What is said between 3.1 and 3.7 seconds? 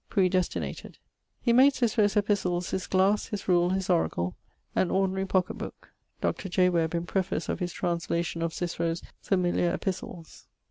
his rule,